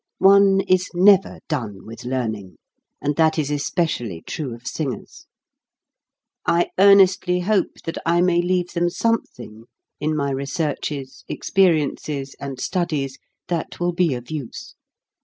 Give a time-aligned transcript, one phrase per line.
[0.17, 2.55] One is never done with learning;
[3.03, 5.27] and that is especially true of singers.
[6.43, 9.65] I earnestly hope that I may leave them something,
[9.99, 14.73] in my researches, ex periences, and studies, that will be of use.